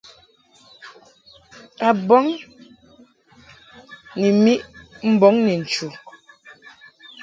A 1.87 1.89
bɔŋ 2.07 2.25
ni 4.19 4.27
miʼ 4.43 4.61
mbɔŋ 5.11 5.35
ni 5.45 5.53
nchu. 5.61 5.87